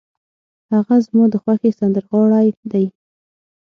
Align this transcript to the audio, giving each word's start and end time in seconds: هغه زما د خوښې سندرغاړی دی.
هغه 0.73 0.95
زما 1.05 1.23
د 1.33 1.35
خوښې 1.43 1.69
سندرغاړی 1.79 2.47
دی. 2.71 2.85